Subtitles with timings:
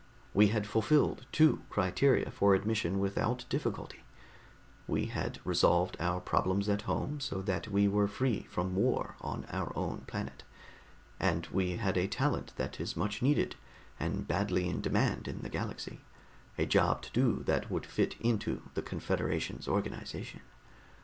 [0.33, 4.01] We had fulfilled two criteria for admission without difficulty
[4.87, 9.45] we had resolved our problems at home so that we were free from war on
[9.51, 10.41] our own planet,
[11.19, 13.57] and we had a talent that is much needed
[13.99, 16.01] and badly in demand in the galaxy,
[16.57, 20.41] a job to do that would fit into the Confederation's organization.